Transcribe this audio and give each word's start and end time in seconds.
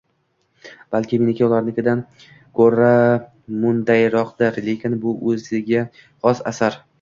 Balki 0.93 1.19
meniki 1.23 1.43
ularnikidan 1.47 2.01
koʻra 2.61 2.87
mundayroqdir, 3.67 4.59
lekin 4.71 4.97
bu 5.05 5.15
oʻziga 5.35 5.85
xos 6.01 6.43
asar 6.55 6.81